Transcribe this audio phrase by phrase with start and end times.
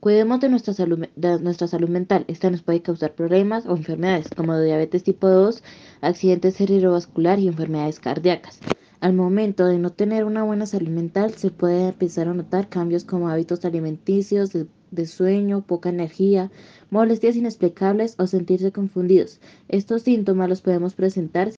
[0.00, 2.24] Cuidemos de nuestra, salud, mental.
[2.28, 5.64] Esta nos puede causar problemas o enfermedades como diabetes tipo 2,
[6.02, 8.60] accidentes cerebrovascular y enfermedades cardíacas.
[9.00, 13.04] Al momento de no tener una buena salud mental, se puede empezar a notar cambios
[13.04, 16.52] como hábitos alimenticios, de, de sueño, poca energía,
[16.90, 19.40] molestias inexplicables o sentirse confundidos.
[19.68, 21.50] Estos síntomas los podemos presentar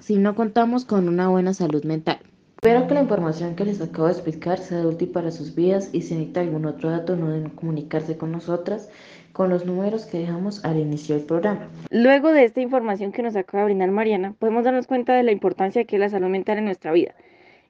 [0.00, 2.20] si no contamos con una buena salud mental.
[2.60, 6.02] Espero que la información que les acabo de explicar sea útil para sus vidas y
[6.02, 8.90] si necesita algún otro dato no deben comunicarse con nosotras
[9.32, 11.68] con los números que dejamos al inicio del programa.
[11.90, 15.30] Luego de esta información que nos acaba de brindar Mariana, podemos darnos cuenta de la
[15.30, 17.14] importancia que es la salud mental en nuestra vida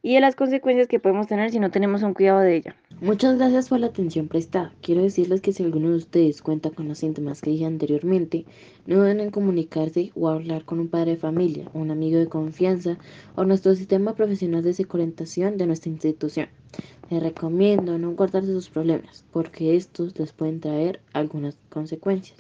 [0.02, 2.76] y de las consecuencias que podemos tener si no tenemos un cuidado de ella.
[3.00, 4.72] Muchas gracias por la atención prestada.
[4.82, 8.44] Quiero decirles que si alguno de ustedes cuenta con los síntomas que dije anteriormente,
[8.86, 12.98] no duden en comunicarse o hablar con un padre de familia, un amigo de confianza
[13.36, 16.48] o nuestro sistema profesional de psicoorientación de nuestra institución.
[17.10, 22.38] Les recomiendo no guardarse sus problemas, porque estos les pueden traer algunas consecuencias.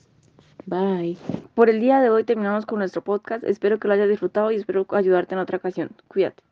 [0.66, 1.16] Bye.
[1.54, 3.42] Por el día de hoy terminamos con nuestro podcast.
[3.44, 5.90] Espero que lo hayas disfrutado y espero ayudarte en otra ocasión.
[6.08, 6.42] Cuídate.